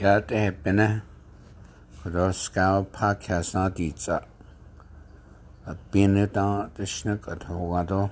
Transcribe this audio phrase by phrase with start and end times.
[0.00, 1.02] Ja, det er bene.
[2.04, 4.18] Og da skal pakke snart dit så.
[5.66, 8.04] Og bene da, det snøk at hova da.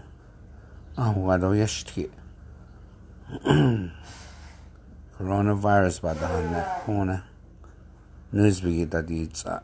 [0.96, 2.08] Og hova da gjestri.
[5.16, 6.67] Coronavirus var det han er.
[6.87, 7.21] Hone.
[8.32, 9.58] Nødsbygget da dit så.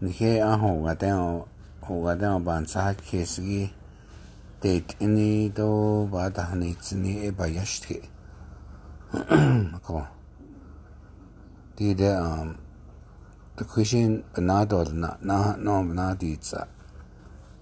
[0.00, 1.48] Nike a hova da og
[1.82, 3.74] hova da og bansa ha kesigi.
[4.62, 5.70] Det inni da
[6.10, 8.00] var det han ikke ni eba gjestri.
[9.82, 10.15] Kom on.
[11.76, 12.56] die de um
[13.56, 16.66] de kushin benadol na na no benaditsa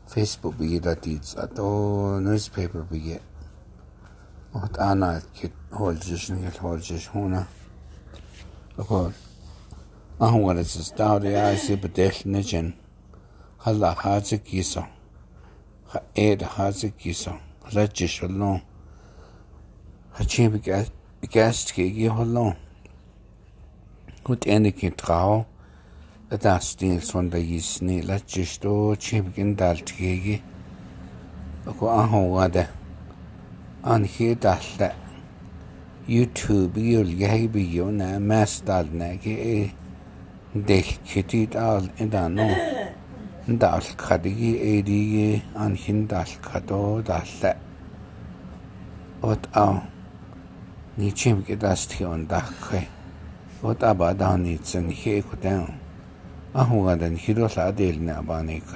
[0.07, 3.19] facebook bigi datitsa to newspaper bigi
[4.55, 7.47] ot ana kit holjish ni kit holjish huna
[8.79, 9.13] ako
[10.21, 12.75] ahun wala sis ta de ai se bedel nichen
[13.59, 14.83] halla hazi kisa
[15.91, 17.33] ha ed hazi kisa
[17.75, 18.61] rajish holno
[20.13, 20.91] ha chim bigas
[21.21, 22.55] bigas ki holno
[24.25, 25.45] Gut энэгийн трав
[26.45, 30.43] дастин сонда йсни лачишто чимгин далтгийг
[31.67, 32.65] ако ахогада
[33.83, 34.89] анхи далта
[36.09, 39.73] YouTube юл яхи би юна мастал наги
[40.55, 42.49] дэл китид ал эдано
[43.47, 47.57] дал кадиги эдиги анхин дал кадо далта
[49.23, 49.83] от а
[50.97, 52.89] ни чимги дастхион даххэ
[53.65, 55.65] вот абадани цэн хекутэн
[56.53, 58.69] ахугадан хирола аделна абаник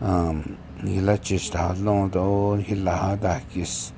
[0.00, 0.36] ам
[0.82, 3.92] нилачиш таалон до хилахада кис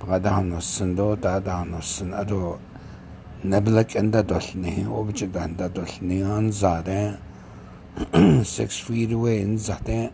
[0.00, 2.58] багаданосын до даданосын адо
[3.42, 7.16] наблак энда долни обжиданда долни анзаде
[8.12, 8.44] 6
[8.84, 10.10] feet away in zate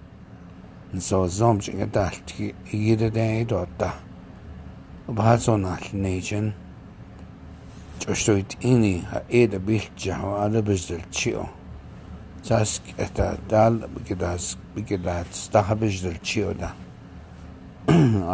[1.09, 3.91] so zomjinga dalti yirede dotta
[5.09, 5.85] баазонал
[8.01, 11.39] توش توی اینی هه ایدا بیشتر جوانه بچدل چیه؟
[12.49, 16.71] تاسک اتال دال بگذار تاسک بگذار تا ه بچدل چیه دا؟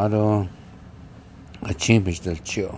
[0.03, 0.49] آروم
[1.62, 2.69] اچیم بچدل چیه؟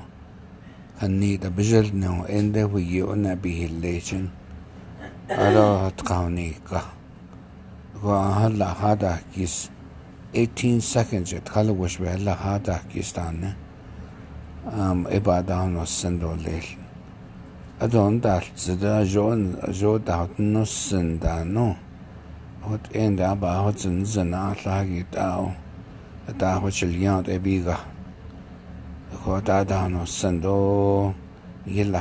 [1.00, 4.28] هنیتا بچدل نه انده ویژونه بیله چن؟
[5.31, 6.83] آروم هد کانیکه؟
[8.03, 9.69] و آهال لحظه حکیس
[10.34, 13.56] 18 ثانیه داخل وش به لحظه حکیستانه؟
[14.73, 16.65] Um ibadan was sendolel
[17.81, 21.77] adon dal zda jon jo da no senda no
[22.63, 25.45] hot en da ba hot zin zna la gi da
[26.39, 27.77] da ho chil ya de bi ga
[29.25, 31.13] ko da da no sendo
[31.67, 31.93] yel